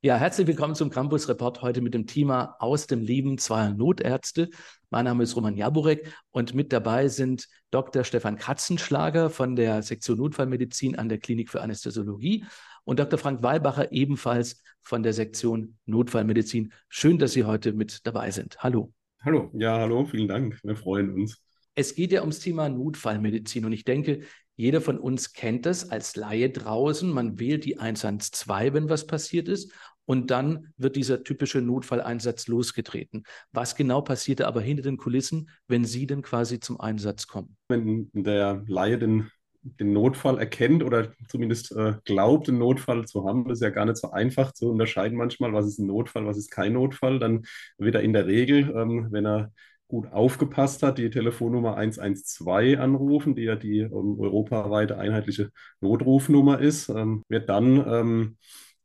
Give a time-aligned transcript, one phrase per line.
[0.00, 4.48] Ja, herzlich willkommen zum Campus Report heute mit dem Thema aus dem Leben zweier Notärzte.
[4.90, 8.04] Mein Name ist Roman Jaburek und mit dabei sind Dr.
[8.04, 12.44] Stefan Katzenschlager von der Sektion Notfallmedizin an der Klinik für Anästhesiologie
[12.84, 13.18] und Dr.
[13.18, 16.72] Frank Weilbacher ebenfalls von der Sektion Notfallmedizin.
[16.88, 18.56] Schön, dass Sie heute mit dabei sind.
[18.60, 18.92] Hallo.
[19.22, 20.60] Hallo, ja, hallo, vielen Dank.
[20.62, 21.42] Wir freuen uns.
[21.74, 24.20] Es geht ja ums Thema Notfallmedizin und ich denke,
[24.58, 27.08] jeder von uns kennt das als Laie draußen.
[27.08, 29.72] Man wählt die 112, wenn was passiert ist.
[30.04, 33.22] Und dann wird dieser typische Notfalleinsatz losgetreten.
[33.52, 37.56] Was genau passierte aber hinter den Kulissen, wenn Sie denn quasi zum Einsatz kommen?
[37.68, 39.30] Wenn der Laie den,
[39.62, 43.98] den Notfall erkennt oder zumindest äh, glaubt, einen Notfall zu haben, ist ja gar nicht
[43.98, 47.20] so einfach zu unterscheiden manchmal, was ist ein Notfall, was ist kein Notfall.
[47.20, 47.44] Dann
[47.76, 49.52] wird er in der Regel, ähm, wenn er
[49.88, 56.90] gut aufgepasst hat, die Telefonnummer 112 anrufen, die ja die ähm, europaweite einheitliche Notrufnummer ist,
[56.90, 58.36] ähm, wird dann ähm,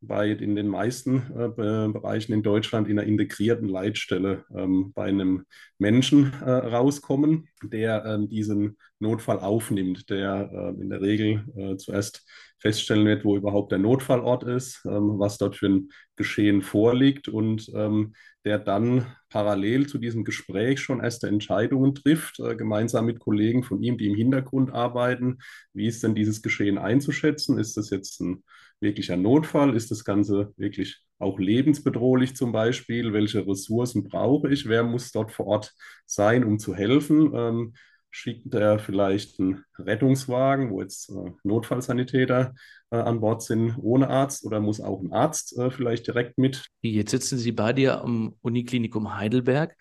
[0.06, 5.46] bei in den meisten äh, Bereichen in Deutschland in einer integrierten Leitstelle ähm, bei einem
[5.78, 12.26] Menschen äh, rauskommen, der äh, diesen Notfall aufnimmt, der äh, in der Regel äh, zuerst
[12.60, 17.70] feststellen wird, wo überhaupt der Notfallort ist, ähm, was dort für ein Geschehen vorliegt und
[17.76, 18.14] ähm,
[18.46, 23.82] der dann parallel zu diesem Gespräch schon erste Entscheidungen trifft, äh, gemeinsam mit Kollegen von
[23.82, 25.40] ihm, die im Hintergrund arbeiten.
[25.74, 27.58] Wie ist denn dieses Geschehen einzuschätzen?
[27.58, 28.44] Ist das jetzt ein
[28.80, 29.76] wirklicher Notfall?
[29.76, 33.14] Ist das Ganze wirklich auch lebensbedrohlich zum Beispiel?
[33.14, 34.68] Welche Ressourcen brauche ich?
[34.68, 35.74] Wer muss dort vor Ort
[36.06, 37.74] sein, um zu helfen?
[38.16, 42.54] Schickt er vielleicht einen Rettungswagen, wo jetzt äh, Notfallsanitäter
[42.92, 46.68] äh, an Bord sind, ohne Arzt oder muss auch ein Arzt äh, vielleicht direkt mit?
[46.82, 49.76] Jetzt sitzen Sie bei dir am Uniklinikum Heidelberg.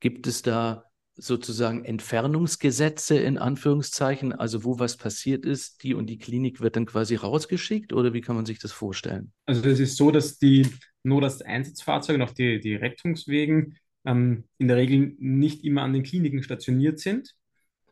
[0.00, 6.18] Gibt es da sozusagen Entfernungsgesetze in Anführungszeichen, also wo was passiert ist, die und die
[6.18, 9.32] Klinik wird dann quasi rausgeschickt oder wie kann man sich das vorstellen?
[9.46, 10.66] Also es ist so, dass die
[11.04, 16.98] Notarzt-Einsatzfahrzeuge, noch die, die Rettungswegen, ähm, in der Regel nicht immer an den Kliniken stationiert
[16.98, 17.34] sind.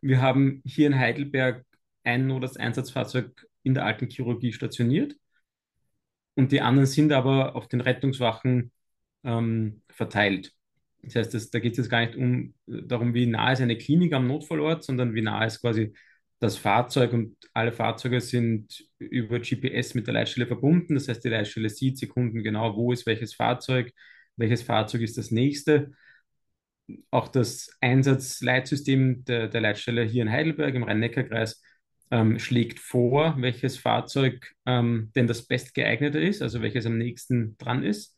[0.05, 1.65] Wir haben hier in Heidelberg
[2.03, 5.17] ein Notarzt-Einsatzfahrzeug in der alten Chirurgie stationiert
[6.35, 8.71] und die anderen sind aber auf den Rettungswachen
[9.25, 10.53] ähm, verteilt.
[11.03, 13.79] Das heißt, das, da geht es jetzt gar nicht um darum, wie nah ist eine
[13.79, 15.95] Klinik am Notfallort, sondern wie nah ist quasi
[16.39, 20.97] das Fahrzeug und alle Fahrzeuge sind über GPS mit der Leitstelle verbunden.
[20.97, 23.91] Das heißt, die Leitstelle sieht Sekunden genau, wo ist welches Fahrzeug,
[24.37, 25.93] welches Fahrzeug ist das nächste.
[27.11, 31.63] Auch das Einsatzleitsystem der, der Leitstelle hier in Heidelberg im Rhein-Neckar-Kreis
[32.11, 37.83] ähm, schlägt vor, welches Fahrzeug ähm, denn das bestgeeignete ist, also welches am nächsten dran
[37.83, 38.15] ist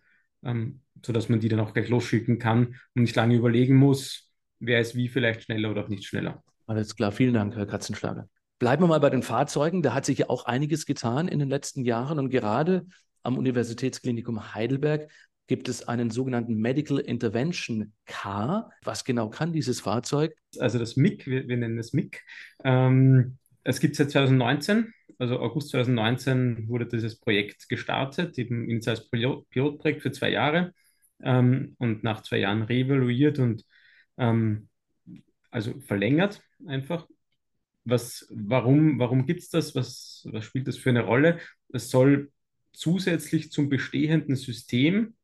[0.46, 4.80] ähm, sodass man die dann auch gleich losschicken kann und nicht lange überlegen muss, wer
[4.80, 6.42] ist wie vielleicht schneller oder auch nicht schneller.
[6.66, 8.28] Alles klar, vielen Dank, Herr Katzenschlager.
[8.58, 9.82] Bleiben wir mal bei den Fahrzeugen.
[9.82, 12.86] Da hat sich ja auch einiges getan in den letzten Jahren und gerade
[13.22, 15.10] am Universitätsklinikum Heidelberg
[15.46, 18.70] gibt es einen sogenannten Medical Intervention Car.
[18.82, 20.34] Was genau kann dieses Fahrzeug?
[20.58, 22.20] Also das MIG, wir, wir nennen es MIG.
[22.64, 30.02] Ähm, es gibt seit 2019 also August 2019 wurde dieses Projekt gestartet, eben als Pilotprojekt
[30.02, 30.74] für zwei Jahre
[31.22, 33.64] ähm, und nach zwei Jahren reevaluiert und
[34.18, 34.68] ähm,
[35.50, 37.06] also verlängert einfach.
[37.84, 39.74] Was, warum warum gibt es das?
[39.74, 41.38] Was, was spielt das für eine Rolle?
[41.72, 42.32] Es soll
[42.72, 45.14] zusätzlich zum bestehenden System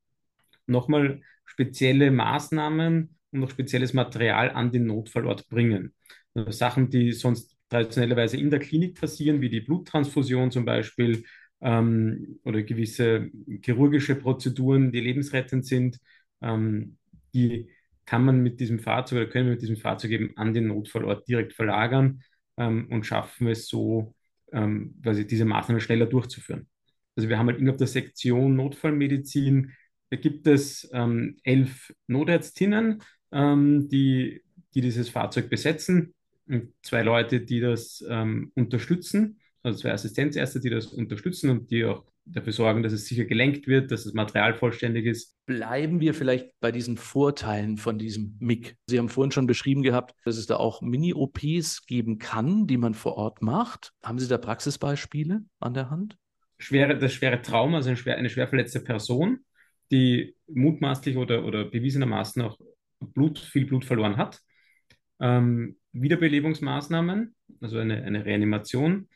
[0.67, 5.95] nochmal spezielle Maßnahmen und noch spezielles Material an den Notfallort bringen.
[6.35, 11.25] Also Sachen, die sonst traditionellerweise in der Klinik passieren, wie die Bluttransfusion zum Beispiel
[11.61, 13.31] ähm, oder gewisse
[13.63, 15.99] chirurgische Prozeduren, die lebensrettend sind,
[16.43, 16.97] ähm,
[17.35, 17.71] die
[18.05, 21.27] kann man mit diesem Fahrzeug oder können wir mit diesem Fahrzeug eben an den Notfallort
[21.29, 22.23] direkt verlagern
[22.57, 24.15] ähm, und schaffen es so,
[24.53, 26.69] ähm, quasi diese Maßnahmen schneller durchzuführen.
[27.17, 29.73] Also wir haben halt innerhalb der Sektion Notfallmedizin,
[30.13, 33.03] da gibt es ähm, elf Notärztinnen,
[33.33, 34.43] ähm, die,
[34.75, 36.15] die dieses Fahrzeug besetzen
[36.83, 42.05] zwei Leute, die das ähm, unterstützen, also zwei Assistenzärzte, die das unterstützen und die auch
[42.25, 45.37] dafür sorgen, dass es sicher gelenkt wird, dass das Material vollständig ist.
[45.47, 48.77] Bleiben wir vielleicht bei diesen Vorteilen von diesem MIG.
[48.87, 52.95] Sie haben vorhin schon beschrieben gehabt, dass es da auch Mini-OPs geben kann, die man
[52.95, 53.93] vor Ort macht.
[54.05, 56.17] Haben Sie da Praxisbeispiele an der Hand?
[56.59, 59.41] Schwere, das schwere Trauma, also eine schwer, eine schwer verletzte Person,
[59.93, 62.59] die mutmaßlich oder, oder bewiesenermaßen auch
[62.99, 64.41] Blut, viel Blut verloren hat,
[65.21, 69.09] ähm, Wiederbelebungsmaßnahmen, also eine, eine Reanimation,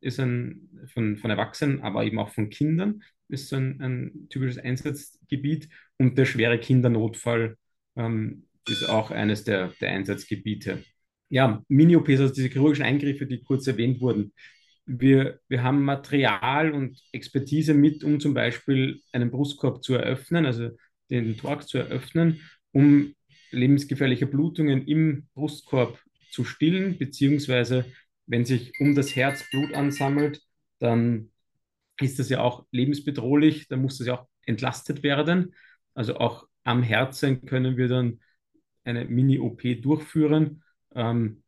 [0.00, 4.58] ist ein, von, von Erwachsenen, aber eben auch von Kindern, ist so ein, ein typisches
[4.58, 5.68] Einsatzgebiet.
[5.98, 7.56] Und der schwere Kindernotfall
[7.96, 10.84] ähm, ist auch eines der, der Einsatzgebiete.
[11.28, 14.32] Ja, Mini-OPs, also diese chirurgischen Eingriffe, die kurz erwähnt wurden,
[14.86, 20.70] wir, wir haben Material und Expertise mit, um zum Beispiel einen Brustkorb zu eröffnen, also
[21.10, 22.40] den Thorax zu eröffnen,
[22.72, 23.14] um
[23.50, 25.98] lebensgefährliche Blutungen im Brustkorb
[26.30, 27.84] zu stillen, beziehungsweise
[28.26, 30.40] wenn sich um das Herz Blut ansammelt,
[30.78, 31.30] dann
[32.00, 35.54] ist das ja auch lebensbedrohlich, dann muss das ja auch entlastet werden.
[35.94, 38.20] Also auch am Herzen können wir dann
[38.84, 40.62] eine Mini-OP durchführen.
[40.94, 41.42] Ähm,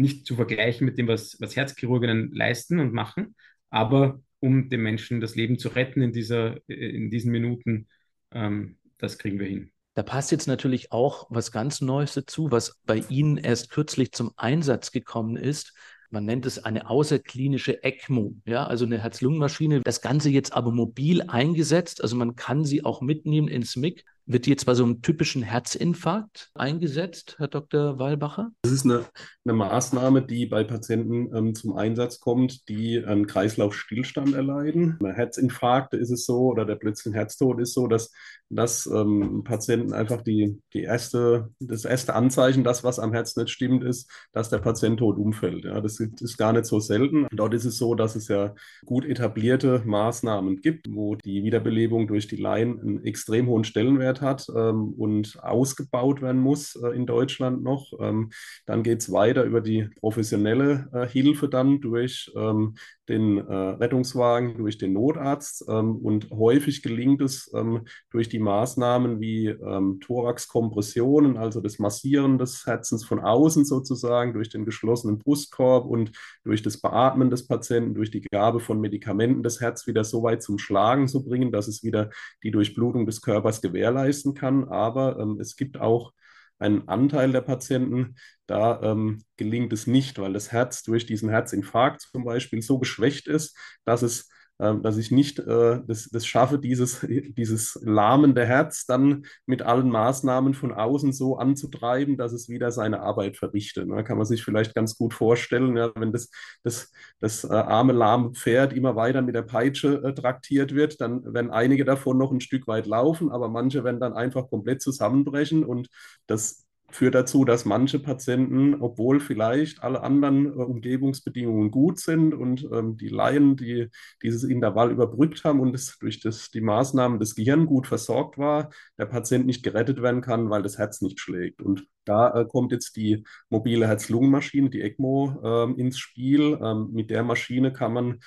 [0.00, 3.34] nicht zu vergleichen mit dem, was, was Herzchirurginnen leisten und machen,
[3.70, 7.88] aber um den Menschen das Leben zu retten in, dieser, in diesen Minuten,
[8.32, 9.70] ähm, das kriegen wir hin.
[9.94, 14.32] Da passt jetzt natürlich auch was ganz Neues dazu, was bei Ihnen erst kürzlich zum
[14.36, 15.74] Einsatz gekommen ist.
[16.10, 19.80] Man nennt es eine außerklinische ECMO, ja, also eine Herz-Lungen-Maschine.
[19.82, 24.04] Das Ganze jetzt aber mobil eingesetzt, also man kann sie auch mitnehmen ins MIG.
[24.32, 27.98] Wird die jetzt bei so einem typischen Herzinfarkt eingesetzt, Herr Dr.
[27.98, 28.52] Weilbacher?
[28.62, 29.04] Das ist eine,
[29.44, 34.98] eine Maßnahme, die bei Patienten ähm, zum Einsatz kommt, die einen Kreislaufstillstand erleiden.
[35.00, 38.12] Bei Herzinfarkte ist es so oder der plötzliche Herztod ist so, dass,
[38.50, 43.50] dass ähm, Patienten einfach die, die erste, das erste Anzeichen, das, was am Herz nicht
[43.50, 45.64] stimmt, ist, dass der Patient tot umfällt.
[45.64, 47.26] Ja, das ist gar nicht so selten.
[47.30, 48.54] Dort ist es so, dass es ja
[48.84, 54.46] gut etablierte Maßnahmen gibt, wo die Wiederbelebung durch die Laien einen extrem hohen Stellenwert hat
[54.54, 57.92] ähm, und ausgebaut werden muss äh, in Deutschland noch.
[58.00, 58.30] Ähm,
[58.66, 62.74] dann geht es weiter über die professionelle äh, Hilfe dann durch ähm,
[63.10, 69.20] den äh, Rettungswagen, durch den Notarzt ähm, und häufig gelingt es ähm, durch die Maßnahmen
[69.20, 75.86] wie ähm, Thoraxkompressionen, also das Massieren des Herzens von außen sozusagen, durch den geschlossenen Brustkorb
[75.86, 76.12] und
[76.44, 80.42] durch das Beatmen des Patienten, durch die Gabe von Medikamenten das Herz wieder so weit
[80.42, 82.10] zum Schlagen zu bringen, dass es wieder
[82.42, 84.68] die Durchblutung des Körpers gewährleisten kann.
[84.68, 86.12] Aber ähm, es gibt auch
[86.60, 88.16] einen Anteil der Patienten,
[88.46, 93.26] da ähm, gelingt es nicht, weil das Herz durch diesen Herzinfarkt zum Beispiel so geschwächt
[93.28, 94.28] ist, dass es
[94.60, 100.54] dass ich nicht äh, das, das schaffe, dieses, dieses lahmende Herz dann mit allen Maßnahmen
[100.54, 103.88] von außen so anzutreiben, dass es wieder seine Arbeit verrichtet.
[103.90, 106.30] Da kann man sich vielleicht ganz gut vorstellen, ja, wenn das,
[106.62, 111.34] das, das äh, arme, lahme Pferd immer weiter mit der Peitsche äh, traktiert wird, dann
[111.34, 115.64] werden einige davon noch ein Stück weit laufen, aber manche werden dann einfach komplett zusammenbrechen
[115.64, 115.88] und
[116.26, 122.68] das führt dazu, dass manche Patienten, obwohl vielleicht alle anderen äh, Umgebungsbedingungen gut sind und
[122.72, 123.88] ähm, die Laien, die
[124.22, 128.70] dieses Intervall überbrückt haben und es durch das, die Maßnahmen des Gehirns gut versorgt war,
[128.98, 131.62] der Patient nicht gerettet werden kann, weil das Herz nicht schlägt.
[131.62, 136.58] Und da äh, kommt jetzt die mobile Herz-Lungen-Maschine, die ECMO, äh, ins Spiel.
[136.62, 138.20] Ähm, mit der Maschine kann man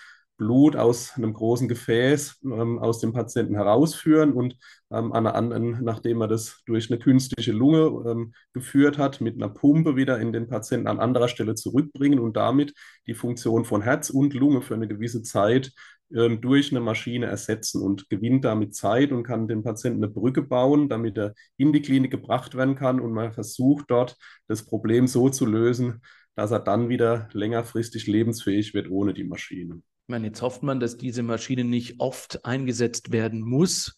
[0.44, 4.58] Blut aus einem großen Gefäß ähm, aus dem Patienten herausführen und
[4.92, 9.48] ähm, an anderen, nachdem er das durch eine künstliche Lunge ähm, geführt hat, mit einer
[9.50, 12.74] Pumpe wieder in den Patienten an anderer Stelle zurückbringen und damit
[13.08, 15.72] die Funktion von Herz und Lunge für eine gewisse Zeit
[16.14, 20.42] ähm, durch eine Maschine ersetzen und gewinnt damit Zeit und kann dem Patienten eine Brücke
[20.42, 24.18] bauen, damit er in die Klinik gebracht werden kann und man versucht dort
[24.48, 26.02] das Problem so zu lösen,
[26.36, 29.82] dass er dann wieder längerfristig lebensfähig wird ohne die Maschine.
[30.06, 33.96] Ich meine, jetzt hofft man, dass diese Maschine nicht oft eingesetzt werden muss.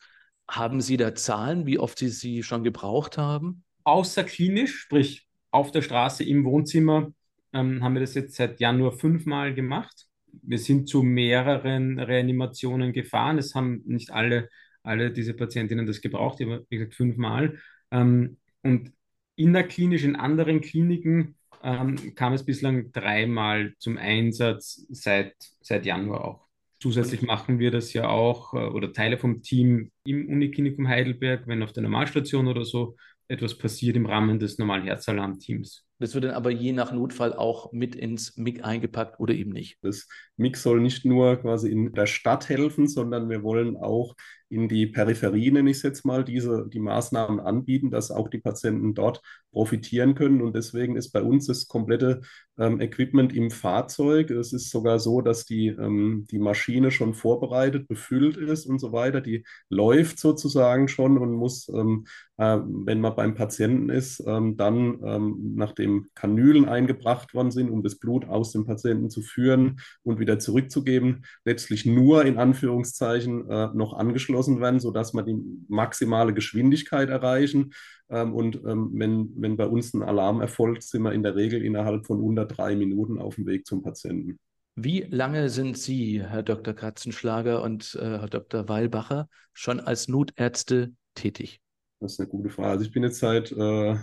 [0.47, 3.63] Haben Sie da Zahlen, wie oft Sie sie schon gebraucht haben?
[3.85, 7.11] Außerklinisch, sprich auf der Straße im Wohnzimmer,
[7.53, 10.05] ähm, haben wir das jetzt seit Januar fünfmal gemacht.
[10.43, 13.39] Wir sind zu mehreren Reanimationen gefahren.
[13.39, 14.49] Es haben nicht alle,
[14.83, 17.57] alle diese Patientinnen das gebraucht, aber wie gesagt fünfmal.
[17.89, 18.91] Ähm, und
[19.35, 26.47] innerklinisch in anderen Kliniken ähm, kam es bislang dreimal zum Einsatz seit, seit Januar auch.
[26.79, 31.63] Zusätzlich machen wir das ja auch äh, oder Teile vom Team im Uniklinikum Heidelberg, wenn
[31.63, 32.95] auf der Normalstation oder so
[33.27, 35.83] etwas passiert im Rahmen des normalen Herzalarmteams.
[35.99, 39.77] Das wird dann aber je nach Notfall auch mit ins MIG eingepackt oder eben nicht.
[39.81, 44.15] Das MIG soll nicht nur quasi in der Stadt helfen, sondern wir wollen auch
[44.49, 48.37] in die Peripherie, nenne ich es jetzt mal, diese, die Maßnahmen anbieten, dass auch die
[48.37, 49.21] Patienten dort
[49.51, 50.41] profitieren können.
[50.41, 52.21] Und deswegen ist bei uns das komplette
[52.57, 54.29] ähm, Equipment im Fahrzeug.
[54.29, 58.91] Es ist sogar so, dass die, ähm, die Maschine schon vorbereitet, befüllt ist und so
[58.91, 59.19] weiter.
[59.19, 62.05] Die läuft sozusagen schon und muss, ähm,
[62.37, 67.83] äh, wenn man beim Patienten ist, ähm, dann, ähm, nachdem Kanülen eingebracht worden sind, um
[67.83, 73.69] das Blut aus dem Patienten zu führen und wieder zurückzugeben, letztlich nur in Anführungszeichen äh,
[73.73, 75.37] noch angeschlossen werden, sodass wir die
[75.67, 77.73] maximale Geschwindigkeit erreichen.
[78.09, 81.63] Ähm, und ähm, wenn, wenn bei uns ein Alarm erfolgt, sind wir in der Regel
[81.63, 84.37] innerhalb von unter drei Minuten auf dem Weg zum Patienten.
[84.77, 86.73] Wie lange sind Sie, Herr Dr.
[86.73, 88.67] Katzenschlager und äh, Herr Dr.
[88.67, 91.61] Weilbacher, schon als Notärzte tätig?
[92.01, 92.69] Das ist eine gute Frage.
[92.69, 93.95] Also ich bin jetzt seit äh,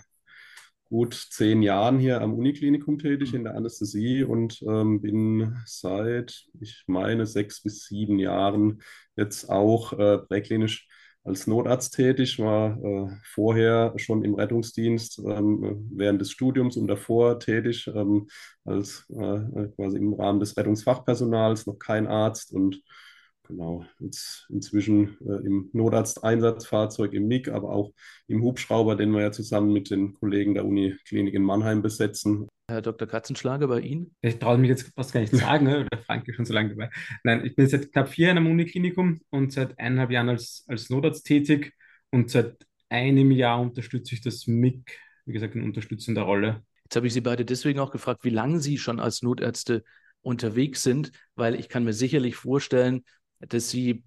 [0.93, 6.85] gut zehn Jahren hier am Uniklinikum tätig in der Anästhesie und ähm, bin seit, ich
[6.87, 8.83] meine, sechs bis sieben Jahren
[9.17, 10.87] jetzt auch äh, präklinisch
[11.25, 17.39] als Notarzt tätig, war äh, vorher schon im Rettungsdienst ähm, während des Studiums und davor
[17.39, 18.29] tätig ähm,
[18.67, 22.83] als äh, quasi im Rahmen des Rettungsfachpersonals, noch kein Arzt und
[23.49, 27.93] Genau, jetzt inzwischen äh, im Notarzteinsatzfahrzeug im MIG, aber auch
[28.29, 32.49] im Hubschrauber, den wir ja zusammen mit den Kollegen der Uniklinik in Mannheim besetzen.
[32.69, 33.09] Herr Dr.
[33.09, 34.15] Katzenschlager, bei Ihnen?
[34.23, 35.87] Ich traue mich jetzt fast gar nicht sagen, ne?
[35.93, 36.91] der Frank ist schon so lange dabei.
[37.25, 40.89] Nein, ich bin seit knapp vier Jahren am Uniklinikum und seit eineinhalb Jahren als, als
[40.89, 41.75] Notarzt tätig
[42.11, 42.57] und seit
[42.89, 44.85] einem Jahr unterstütze ich das MIG,
[45.27, 46.63] wie gesagt, in unterstützender Rolle.
[46.85, 49.83] Jetzt habe ich Sie beide deswegen auch gefragt, wie lange Sie schon als Notärzte
[50.21, 53.03] unterwegs sind, weil ich kann mir sicherlich vorstellen,
[53.49, 54.05] dass Sie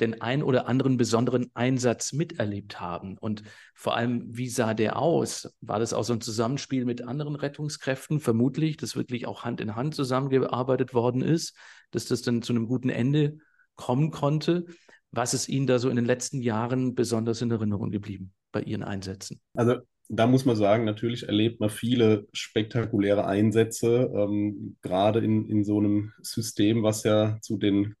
[0.00, 3.16] den ein oder anderen besonderen Einsatz miterlebt haben?
[3.18, 3.42] Und
[3.74, 5.54] vor allem, wie sah der aus?
[5.60, 8.20] War das auch so ein Zusammenspiel mit anderen Rettungskräften?
[8.20, 11.56] Vermutlich, dass wirklich auch Hand in Hand zusammengearbeitet worden ist,
[11.90, 13.38] dass das dann zu einem guten Ende
[13.74, 14.66] kommen konnte.
[15.12, 18.82] Was ist Ihnen da so in den letzten Jahren besonders in Erinnerung geblieben bei Ihren
[18.82, 19.40] Einsätzen?
[19.54, 19.76] Also
[20.08, 25.78] da muss man sagen, natürlich erlebt man viele spektakuläre Einsätze, ähm, gerade in, in so
[25.78, 27.96] einem System, was ja zu den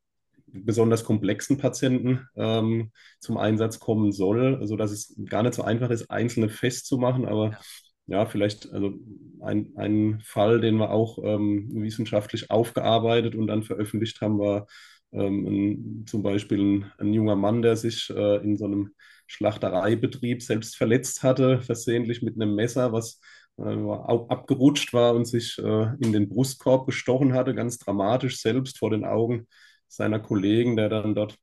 [0.46, 6.10] besonders komplexen Patienten ähm, zum Einsatz kommen soll, sodass es gar nicht so einfach ist,
[6.10, 7.26] einzelne festzumachen.
[7.26, 7.50] Aber
[8.06, 8.94] ja, ja vielleicht also
[9.40, 14.66] ein, ein Fall, den wir auch ähm, wissenschaftlich aufgearbeitet und dann veröffentlicht haben, war
[15.12, 18.90] ähm, ein, zum Beispiel ein, ein, junger Mann, der sich äh, in so einem
[19.26, 23.20] Schlachtereibetrieb selbst verletzt hatte, versehentlich mit einem Messer, was
[23.58, 28.90] äh, abgerutscht war und sich äh, in den Brustkorb gestochen hatte, ganz dramatisch selbst vor
[28.90, 29.46] den Augen
[29.96, 31.36] seiner Kollegen, der dann dort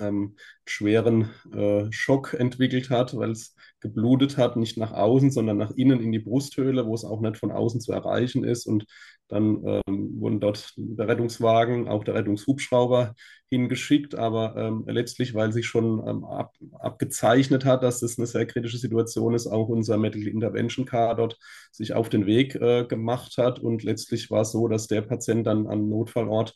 [0.00, 5.70] ähm, schweren äh, Schock entwickelt hat, weil es geblutet hat, nicht nach außen, sondern nach
[5.72, 8.66] innen in die Brusthöhle, wo es auch nicht von außen zu erreichen ist.
[8.66, 8.86] Und
[9.28, 13.14] dann ähm, wurden dort der Rettungswagen, auch der Rettungshubschrauber
[13.48, 14.14] hingeschickt.
[14.16, 18.78] Aber ähm, letztlich, weil sich schon ähm, ab, abgezeichnet hat, dass das eine sehr kritische
[18.78, 21.38] Situation ist, auch unser Medical Intervention Car dort
[21.70, 23.60] sich auf den Weg äh, gemacht hat.
[23.60, 26.54] Und letztlich war es so, dass der Patient dann am Notfallort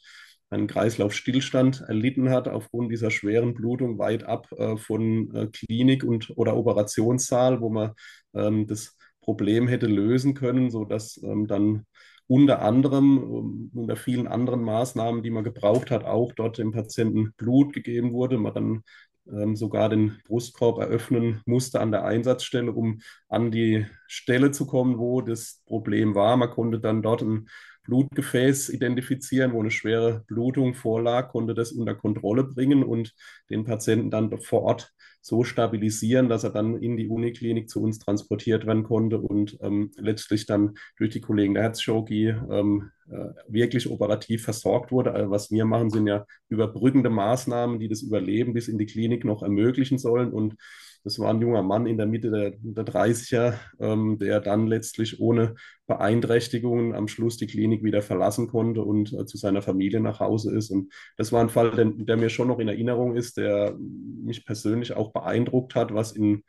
[0.54, 6.32] einen Kreislaufstillstand erlitten hat aufgrund dieser schweren Blutung weit ab äh, von äh, Klinik und
[6.36, 7.92] oder Operationssaal, wo man
[8.34, 11.86] ähm, das Problem hätte lösen können, sodass ähm, dann
[12.26, 17.32] unter anderem, um, unter vielen anderen Maßnahmen, die man gebraucht hat, auch dort dem Patienten
[17.36, 18.82] Blut gegeben wurde, man dann
[19.26, 24.98] ähm, sogar den Brustkorb eröffnen musste an der Einsatzstelle, um an die Stelle zu kommen,
[24.98, 26.36] wo das Problem war.
[26.36, 27.48] Man konnte dann dort ein
[27.84, 33.14] Blutgefäß identifizieren, wo eine schwere Blutung vorlag, konnte das unter Kontrolle bringen und
[33.50, 37.98] den Patienten dann vor Ort so stabilisieren, dass er dann in die Uniklinik zu uns
[37.98, 43.90] transportiert werden konnte und ähm, letztlich dann durch die Kollegen der Herzchirurgie ähm, äh, wirklich
[43.90, 45.12] operativ versorgt wurde.
[45.12, 49.24] Also was wir machen, sind ja überbrückende Maßnahmen, die das Überleben bis in die Klinik
[49.24, 50.56] noch ermöglichen sollen und
[51.04, 55.20] das war ein junger Mann in der Mitte der, der 30er, ähm, der dann letztlich
[55.20, 55.54] ohne
[55.86, 60.56] Beeinträchtigungen am Schluss die Klinik wieder verlassen konnte und äh, zu seiner Familie nach Hause
[60.56, 60.70] ist.
[60.70, 64.46] Und das war ein Fall, der, der mir schon noch in Erinnerung ist, der mich
[64.46, 66.42] persönlich auch beeindruckt hat, was in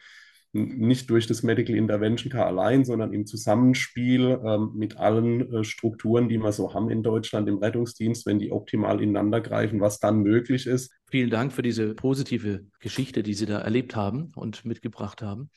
[0.56, 6.30] nicht durch das Medical Intervention Car allein, sondern im Zusammenspiel ähm, mit allen äh, Strukturen,
[6.30, 10.22] die wir so haben in Deutschland im Rettungsdienst, wenn die optimal ineinander greifen, was dann
[10.22, 10.94] möglich ist.
[11.12, 15.50] Vielen Dank für diese positive Geschichte, die Sie da erlebt haben und mitgebracht haben.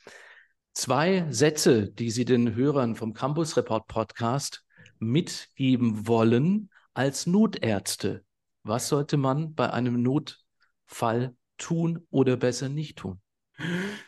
[0.74, 4.64] Zwei Sätze, die Sie den Hörern vom Campus Report Podcast
[4.98, 8.24] mitgeben wollen als Notärzte.
[8.64, 13.20] Was sollte man bei einem Notfall tun oder besser nicht tun?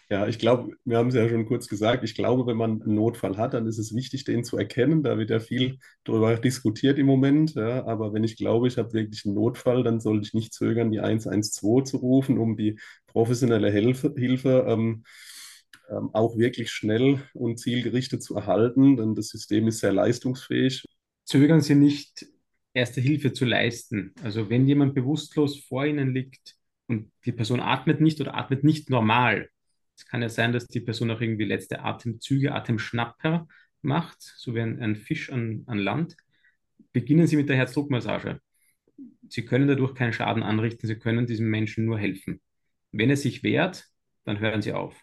[0.08, 2.94] Ja, ich glaube, wir haben es ja schon kurz gesagt, ich glaube, wenn man einen
[2.94, 5.02] Notfall hat, dann ist es wichtig, den zu erkennen.
[5.02, 7.54] Da wird ja viel darüber diskutiert im Moment.
[7.54, 7.84] Ja.
[7.86, 11.00] Aber wenn ich glaube, ich habe wirklich einen Notfall, dann sollte ich nicht zögern, die
[11.00, 15.04] 112 zu rufen, um die professionelle Hilfe, Hilfe ähm,
[15.90, 20.84] ähm, auch wirklich schnell und zielgerichtet zu erhalten, denn das System ist sehr leistungsfähig.
[21.24, 22.26] Zögern Sie nicht,
[22.72, 24.14] erste Hilfe zu leisten.
[24.22, 26.56] Also wenn jemand bewusstlos vor Ihnen liegt,
[26.90, 29.48] und die Person atmet nicht oder atmet nicht normal.
[29.96, 33.46] Es kann ja sein, dass die Person auch irgendwie letzte Atemzüge, Atemschnapper
[33.80, 36.16] macht, so wie ein, ein Fisch an, an Land.
[36.92, 38.40] Beginnen Sie mit der Herzdruckmassage.
[39.28, 42.40] Sie können dadurch keinen Schaden anrichten, Sie können diesem Menschen nur helfen.
[42.90, 43.86] Wenn er sich wehrt,
[44.24, 45.00] dann hören Sie auf.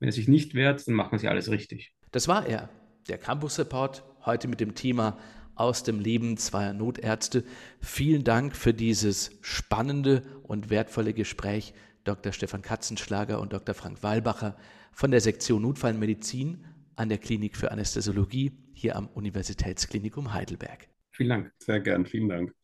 [0.00, 1.92] Wenn er sich nicht wehrt, dann machen Sie alles richtig.
[2.12, 2.70] Das war er,
[3.08, 5.18] der Campus Report, heute mit dem Thema
[5.56, 7.44] aus dem Leben zweier Notärzte.
[7.80, 12.32] Vielen Dank für dieses spannende und wertvolle Gespräch, Dr.
[12.32, 13.74] Stefan Katzenschlager und Dr.
[13.74, 14.56] Frank Weilbacher
[14.92, 20.88] von der Sektion Notfallmedizin an der Klinik für Anästhesiologie hier am Universitätsklinikum Heidelberg.
[21.10, 21.52] Vielen Dank.
[21.58, 22.06] Sehr gern.
[22.06, 22.56] Vielen Dank.